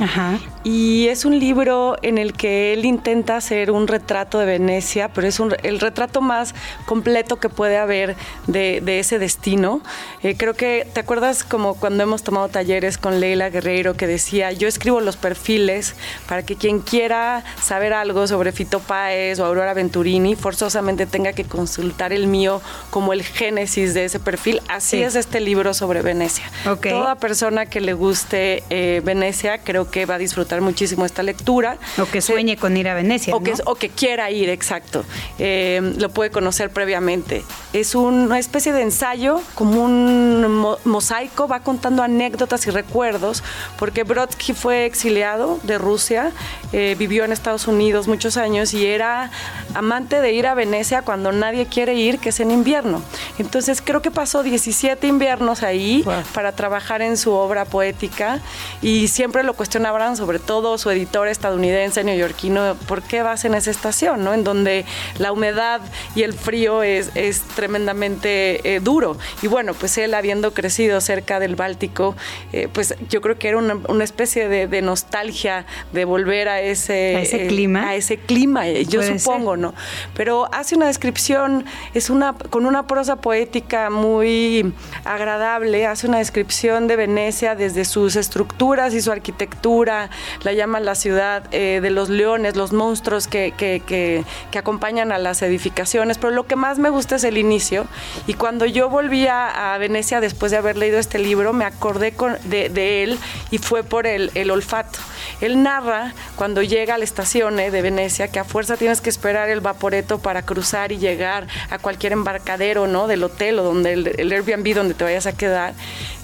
[0.66, 5.28] Y es un libro en el que él intenta hacer un retrato de Venecia, pero
[5.28, 6.54] es el retrato más
[6.86, 9.82] completo que puede haber de, ese destino.
[10.22, 14.52] Eh, creo que, ¿te acuerdas como cuando hemos tomado talleres con Leila Guerreiro que decía,
[14.52, 15.96] yo escribo los perfiles
[16.28, 21.46] para que quien quiera saber algo sobre Fito Páez o Aurora Venturini forzosamente tenga que
[21.46, 24.62] consultar el mío como el génesis de ese perfil.
[24.68, 26.52] Así es este libro sobre Venecia.
[26.82, 31.78] Toda persona que le guste eh, Venecia creo que va a disfrutar muchísimo esta lectura.
[31.98, 33.34] O que sueñe con ir a Venecia.
[33.36, 35.06] O, que, o que quiera ir, exacto.
[35.40, 37.44] Eh, lo puede conocer previamente.
[37.74, 43.44] Es una especie de ensayo, como un mosaico, va contando anécdotas y recuerdos,
[43.80, 46.32] porque Brodsky fue exiliado de Rusia,
[46.74, 49.32] eh, vivió en Estados Unidos muchos años y era
[49.74, 53.02] amante de ir a Venecia cuando nadie quiere ir, que es en invierno.
[53.38, 58.40] Entonces creo que pasó 17 inviernos ahí para trabajar en su obra poética
[58.82, 63.72] y siempre lo cuestionaban, sobre todo su editor estadounidense, neoyorquino, ¿por qué vas en esa
[63.72, 64.24] estación?
[64.24, 64.34] ¿no?
[64.34, 64.86] En donde
[65.18, 65.82] la humedad
[66.16, 69.18] y el frío es, es tremendamente eh, duro.
[69.42, 72.16] Y bueno, pues él habiendo crecido cerca del Báltico,
[72.54, 77.48] eh, pues yo creo que era una, especie de, nostalgia de volver a ese, ese
[77.48, 77.90] clima.
[77.90, 79.74] A ese clima, yo supongo, ¿no?
[80.14, 86.88] Pero hace una descripción, es una, con una prosa poética muy agradable, hace una descripción
[86.88, 90.10] de Venecia desde sus estructuras y su arquitectura,
[90.44, 94.24] la llama la ciudad eh, de los leones, los monstruos que, que, que,
[94.58, 97.86] acompañan a las edificaciones, pero lo que más me gusta es el inicio.
[98.26, 102.14] Y cuando yo volví a, Venecia después de haber leído este libro, me acordé
[102.46, 103.20] de, él
[103.52, 105.00] y fue por el, el olfato.
[105.42, 109.10] Él narra cuando llega a la estación eh, de Venecia que a fuerza tienes que
[109.10, 113.08] esperar el vaporeto para cruzar y llegar a cualquier embarcadero, ¿no?
[113.08, 115.74] Del hotel o donde el, Airbnb donde te vayas a quedar,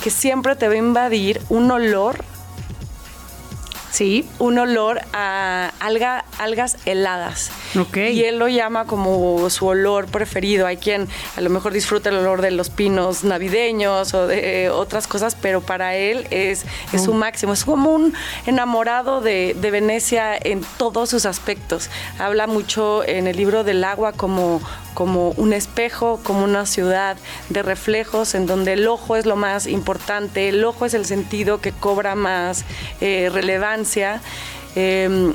[0.04, 2.23] que siempre te va a invadir un olor
[3.93, 4.27] Sí.
[4.39, 7.51] Un olor a alga, algas heladas.
[7.95, 10.65] Y él lo llama como su olor preferido.
[10.65, 15.06] Hay quien a lo mejor disfruta el olor de los pinos navideños o de otras
[15.06, 17.13] cosas, pero para él es, es su oh.
[17.13, 17.53] máximo.
[17.53, 18.15] Es como un
[18.47, 21.91] enamorado de, de Venecia en todos sus aspectos.
[22.17, 24.60] Habla mucho en el libro del agua como
[24.93, 27.17] como un espejo, como una ciudad
[27.49, 31.62] de reflejos en donde el ojo es lo más importante, el ojo es el sentido
[31.62, 32.63] que cobra más
[33.01, 33.83] eh, relevancia.
[34.76, 35.34] Em, eh,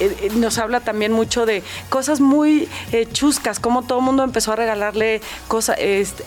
[0.00, 2.68] eh, nos habla también mucho de cosas muy
[3.12, 5.76] chuscas, como todo el mundo empezó a regalarle cosas,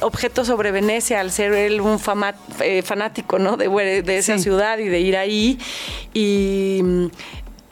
[0.01, 3.58] objetos sobre Venecia al ser él un fanático ¿no?
[3.58, 5.58] de, de esa ciudad y de ir ahí.
[6.14, 7.10] Y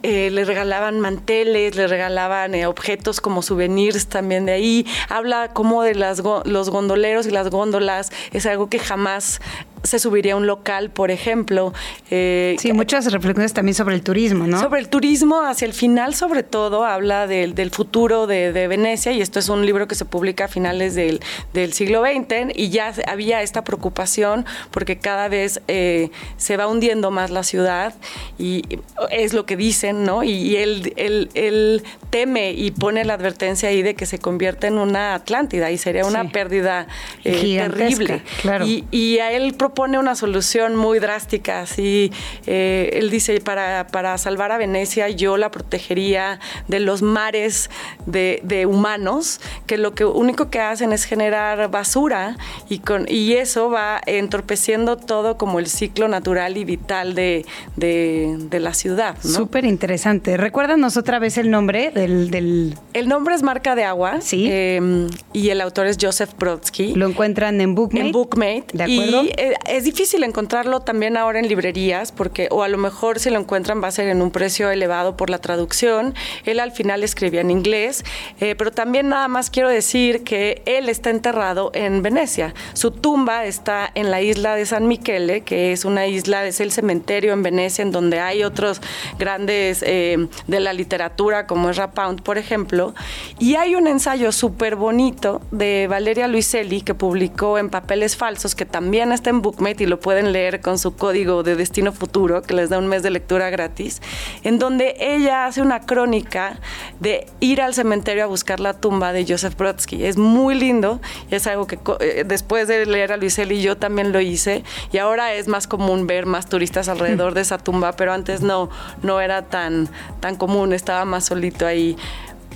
[0.04, 4.88] eh, le regalaban manteles, le regalaban eh, objetos como souvenirs también de ahí.
[5.10, 9.42] Habla como de las, los gondoleros y las góndolas, es algo que jamás
[9.84, 11.74] se subiría a un local, por ejemplo.
[12.10, 14.60] Eh, sí, muchas reflexiones también sobre el turismo, ¿no?
[14.60, 19.12] Sobre el turismo, hacia el final, sobre todo, habla del, del futuro de, de, Venecia,
[19.12, 21.20] y esto es un libro que se publica a finales del,
[21.54, 27.12] del siglo XX, y ya había esta preocupación porque cada vez eh, se va hundiendo
[27.12, 27.94] más la ciudad,
[28.38, 28.64] y
[29.10, 30.24] es lo que dicen, ¿no?
[30.24, 34.78] Y, él, él, él, teme y pone la advertencia ahí de que se convierte en
[34.78, 36.88] una Atlántida, y sería una pérdida
[37.24, 38.22] eh, terrible.
[38.42, 38.66] Claro.
[38.66, 41.62] Y, y a él propone una solución muy drástica.
[41.62, 42.12] Así,
[42.46, 47.70] eh, él dice, para, para, salvar a Venecia yo la protegería de los mares
[48.06, 52.38] de, humanos, que lo que único que hacen es generar basura
[52.70, 57.46] y, con, y eso va entorpeciendo todo como el ciclo natural y vital de,
[57.76, 59.18] de, la ciudad.
[59.22, 60.38] Súper interesante.
[60.38, 64.22] Recuérdanos otra vez el nombre del, El nombre es Marca de Agua.
[64.22, 64.48] Sí.
[64.48, 66.94] Em, y el autor es Joseph Brodsky.
[66.94, 68.06] Lo encuentran en Bookmate.
[68.06, 68.66] En Bookmate.
[68.74, 69.24] De acuerdo.
[69.24, 73.30] Y, eh, es difícil encontrarlo también ahora en librerías, porque, o a lo mejor si
[73.30, 76.14] lo encuentran va a ser en un precio elevado por la traducción.
[76.46, 78.04] Él al final escribía en inglés,
[78.40, 82.54] eh, pero también nada más quiero decir que él está enterrado en Venecia.
[82.74, 86.72] Su tumba está en la isla de San Michele, que es una isla, es el
[86.72, 88.82] cementerio en Venecia, en donde hay otros
[89.20, 92.94] grandes eh, de la literatura, como es Rapound, por ejemplo.
[93.40, 98.66] Y hay un ensayo súper bonito de Valeria Luiselli, que publicó en Papeles Falsos, que
[98.66, 102.54] también está en Bookmate y lo pueden leer con su código de Destino Futuro, que
[102.54, 104.02] les da un mes de lectura gratis,
[104.44, 106.60] en donde ella hace una crónica
[107.02, 110.06] de ir al cementerio a buscar la tumba de Joseph Brodsky.
[110.06, 114.22] Es muy lindo es algo que eh, después de leer a Luiselli yo también lo
[114.22, 118.42] hice y ahora es más común ver más turistas alrededor de esa tumba, pero antes
[118.42, 118.70] no,
[119.04, 119.90] no era tan,
[120.20, 121.98] tan común, estaba más solito ahí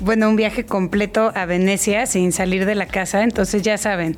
[0.02, 3.24] bueno, un viaje completo a Venecia sin salir de la casa.
[3.24, 4.18] Entonces ya saben,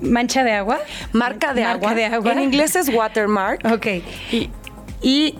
[0.00, 0.80] mancha de agua.
[1.12, 1.94] Marca de, agua.
[1.94, 2.32] de agua.
[2.32, 3.64] En inglés es watermark.
[3.66, 3.86] Ok.
[5.02, 5.34] Y,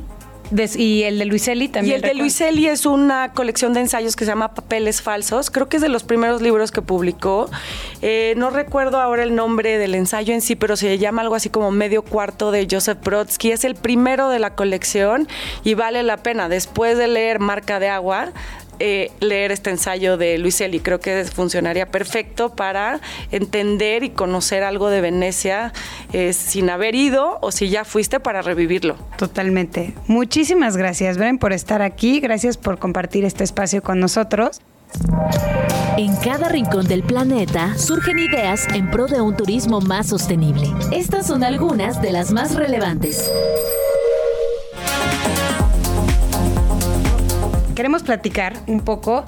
[0.76, 1.92] y el de Luiselli también.
[1.92, 5.50] Y el de Luiselli es una colección de ensayos que se llama Papeles Falsos.
[5.50, 7.48] Creo que es de los primeros libros que publicó.
[8.02, 11.50] Eh, no recuerdo ahora el nombre del ensayo en sí, pero se llama algo así
[11.50, 13.52] como Medio Cuarto de Joseph Brodsky.
[13.52, 15.28] Es el primero de la colección
[15.62, 16.48] y vale la pena.
[16.48, 18.32] Después de leer Marca de Agua,
[18.80, 20.80] eh, leer este ensayo de Luis Eli.
[20.80, 23.00] Creo que funcionaría perfecto para
[23.30, 25.72] entender y conocer algo de Venecia
[26.12, 28.96] eh, sin haber ido o si ya fuiste para revivirlo.
[29.16, 29.94] Totalmente.
[30.06, 32.20] Muchísimas gracias, Bren, por estar aquí.
[32.20, 34.60] Gracias por compartir este espacio con nosotros.
[35.96, 40.68] En cada rincón del planeta surgen ideas en pro de un turismo más sostenible.
[40.92, 43.30] Estas son algunas de las más relevantes.
[47.80, 49.24] Queremos platicar un poco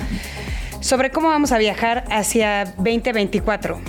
[0.81, 3.81] sobre cómo vamos a viajar hacia 2024.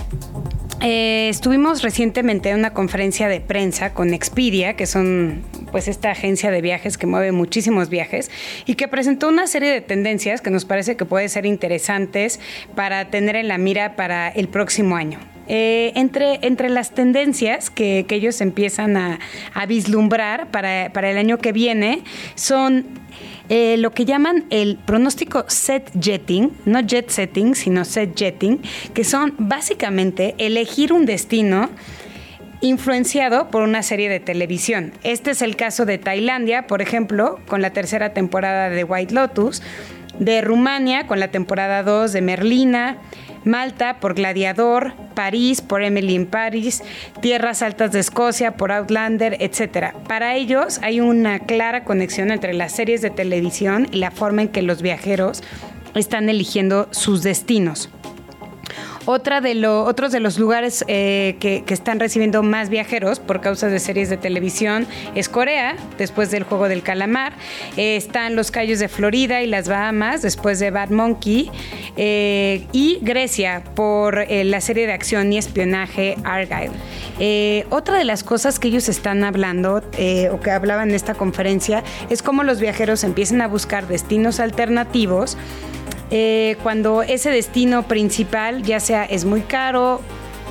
[0.79, 5.43] Eh, estuvimos recientemente en una conferencia de prensa con Expedia, que son
[5.73, 8.31] pues esta agencia de viajes que mueve muchísimos viajes
[8.65, 12.39] y que presentó una serie de tendencias que nos parece que pueden ser interesantes
[12.73, 15.19] para tener en la mira para el próximo año.
[15.49, 19.19] Eh, entre, entre las tendencias que, ellos empiezan a,
[19.67, 22.01] vislumbrar para, para, el año que viene
[22.35, 22.85] son
[23.49, 28.61] eh, lo que llaman el pronóstico set jetting, no jet setting, sino set jetting,
[28.93, 31.69] que son básicamente elegir un destino
[32.61, 34.93] influenciado por una serie de televisión.
[35.03, 39.61] Este es el caso de Tailandia, por ejemplo, con la tercera temporada de White Lotus,
[40.19, 42.97] de Rumania con la temporada 2 de Merlina,
[43.45, 46.83] Malta por Gladiador, París por Emily in Paris,
[47.21, 49.93] Tierras Altas de Escocia por Outlander, etc.
[50.07, 54.47] Para ellos hay una clara conexión entre las series de televisión y la forma en
[54.49, 55.43] que los viajeros
[55.95, 57.89] están eligiendo sus destinos.
[59.05, 63.79] Otra de otros de los lugares eh, que, están recibiendo más viajeros por causa de
[63.79, 67.33] series de televisión es Corea, después del juego del calamar.
[67.75, 71.51] Eh, están los Cayos de Florida y las Bahamas, después de Bad Monkey.
[71.97, 76.71] Eh, y Grecia por la serie de acción y espionaje Argyle.
[77.69, 79.81] otra de las cosas que ellos están hablando
[80.31, 85.37] o que hablaban en esta conferencia es cómo los viajeros empiezan a buscar destinos alternativos
[86.15, 89.99] eh, cuando ese destino principal ya sea es muy caro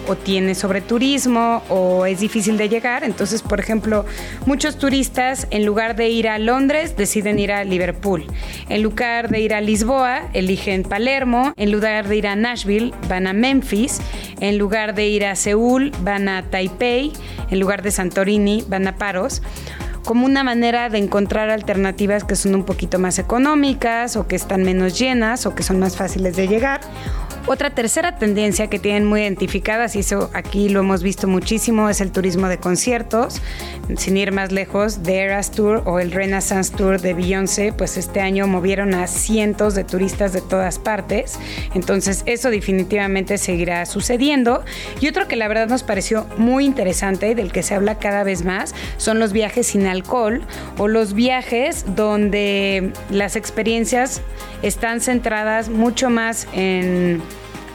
[0.08, 3.04] o tiene sobreturismo o es difícil de llegar.
[3.04, 4.04] Entonces, por ejemplo,
[4.44, 8.24] muchos turistas en lugar de ir a Londres deciden ir a Liverpool.
[8.68, 11.52] En lugar de ir a Lisboa, eligen Palermo.
[11.56, 14.00] En lugar de ir a Nashville, van a Memphis.
[14.40, 17.12] En lugar de ir a Seúl, van a Taipei.
[17.52, 19.42] En lugar de Santorini, van a Paros
[20.05, 24.62] como una manera de encontrar alternativas que son un poquito más económicas o que están
[24.62, 26.80] menos llenas o que son más fáciles de llegar
[27.47, 32.01] otra tercera tendencia que tienen muy identificadas, y eso aquí lo hemos visto muchísimo, es
[32.01, 33.40] el turismo de conciertos.
[33.97, 38.20] Sin ir más lejos, The Eras Tour o el Renaissance Tour de Beyoncé, pues este
[38.20, 41.38] año movieron a cientos de turistas de todas partes.
[41.74, 44.64] Entonces eso definitivamente seguirá sucediendo.
[45.01, 48.22] Y otro que la verdad nos pareció muy interesante y del que se habla cada
[48.22, 50.43] vez más son los viajes sin alcohol
[50.78, 54.22] o los viajes donde las experiencias
[54.62, 57.20] están centradas mucho más en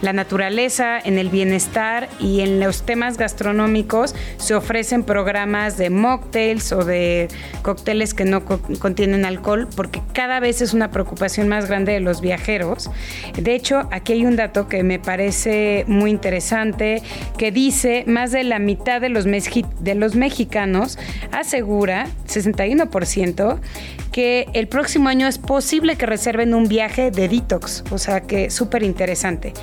[0.01, 6.71] la naturaleza, en el bienestar y en los temas gastronómicos se ofrecen programas de mocktails
[6.71, 7.27] o de
[7.61, 12.21] cócteles que no contienen alcohol porque cada vez es una preocupación más grande de los
[12.21, 12.89] viajeros.
[13.35, 17.01] De hecho, aquí hay un dato que me parece muy interesante
[17.37, 20.97] que dice más de la mitad de los, de los mexicanos
[21.31, 23.59] asegura, 61%,
[24.11, 28.49] que el próximo año es posible que reserven un viaje de detox, o sea que
[28.49, 29.53] súper interesante.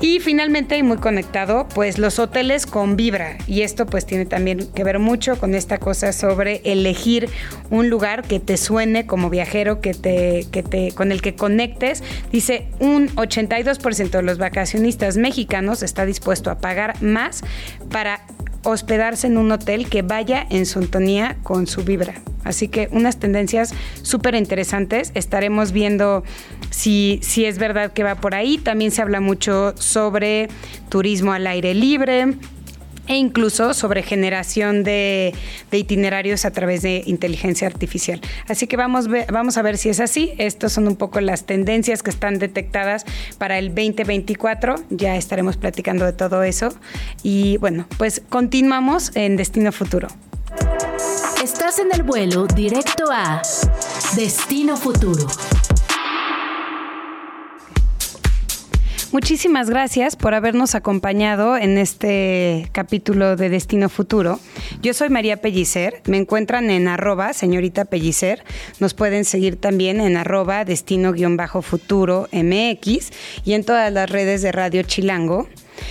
[0.00, 3.36] Y finalmente, y muy conectado, pues los hoteles con vibra.
[3.46, 7.28] Y esto pues tiene también que ver mucho con esta cosa sobre elegir
[7.70, 12.02] un lugar que te suene como viajero, que te, que te, con el que conectes.
[12.32, 17.42] Dice, un 82% de los vacacionistas mexicanos está dispuesto a pagar más
[17.90, 18.20] para
[18.62, 22.14] hospedarse en un hotel que vaya en sintonía con su vibra.
[22.44, 25.12] Así que unas tendencias súper interesantes.
[25.14, 26.24] Estaremos viendo
[26.70, 28.58] si, si es verdad que va por ahí.
[28.58, 30.48] También se habla mucho sobre
[30.88, 32.36] turismo al aire libre
[33.10, 35.34] e incluso sobre generación de,
[35.72, 38.20] itinerarios a través de inteligencia artificial.
[38.46, 40.32] Así que vamos, vamos a ver si es así.
[40.38, 43.04] Estas son un poco las tendencias que están detectadas
[43.36, 44.76] para el 2024.
[44.90, 46.68] Ya estaremos platicando de todo eso.
[47.24, 50.06] Y bueno, pues continuamos en Destino Futuro.
[51.42, 53.42] Estás en el vuelo directo a
[54.14, 55.26] Destino Futuro.
[59.12, 64.38] Muchísimas gracias por habernos acompañado en este capítulo de Destino Futuro.
[64.82, 68.44] Yo soy María Pellicer, me encuentran en arroba señorita Pellicer,
[68.78, 73.10] nos pueden seguir también en arroba destino-futuro MX
[73.44, 75.48] y en todas las redes de Radio Chilango.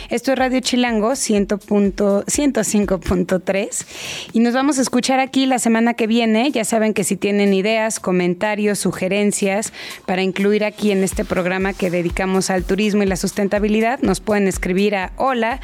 [0.10, 3.86] Esto es Radio Chilango 105.3
[4.34, 6.52] y nos vamos a escuchar aquí la semana que viene.
[6.52, 9.72] Ya saben que si tienen ideas, comentarios, sugerencias
[10.06, 14.48] para incluir aquí en este programa que dedicamos al turismo y la sustentabilidad, nos pueden
[14.48, 15.60] escribir a hola.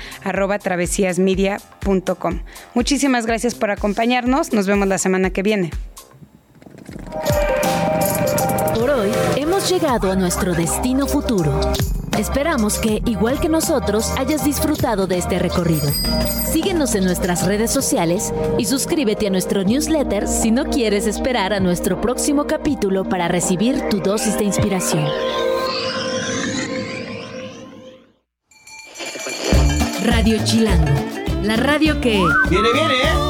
[2.74, 4.54] Muchísimas gracias por acompañarnos.
[4.54, 5.72] Nos vemos la semana que viene.
[8.74, 11.60] Por hoy hemos llegado a nuestro destino futuro.
[12.18, 15.89] Esperamos que, igual que nosotros, hayas disfrutado de este recorrido.
[16.51, 21.59] Síguenos en nuestras redes sociales y suscríbete a nuestro newsletter si no quieres esperar a
[21.59, 25.05] nuestro próximo capítulo para recibir tu dosis de inspiración.
[30.05, 30.93] Radio Chilango,
[31.43, 32.22] la radio que...
[32.49, 33.25] ¡Viene, viene!